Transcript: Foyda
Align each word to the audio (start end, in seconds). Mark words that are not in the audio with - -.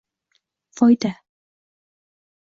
Foyda 0.77 1.11